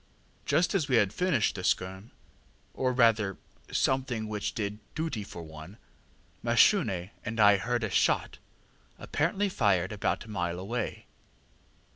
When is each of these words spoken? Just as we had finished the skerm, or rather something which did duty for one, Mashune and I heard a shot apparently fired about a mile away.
Just 0.47 0.73
as 0.73 0.89
we 0.89 0.95
had 0.95 1.13
finished 1.13 1.53
the 1.53 1.61
skerm, 1.63 2.09
or 2.73 2.91
rather 2.91 3.37
something 3.71 4.27
which 4.27 4.55
did 4.55 4.79
duty 4.95 5.23
for 5.23 5.43
one, 5.43 5.77
Mashune 6.41 7.11
and 7.23 7.39
I 7.39 7.57
heard 7.57 7.83
a 7.83 7.89
shot 7.91 8.39
apparently 8.97 9.47
fired 9.47 9.91
about 9.91 10.25
a 10.25 10.27
mile 10.27 10.57
away. 10.57 11.05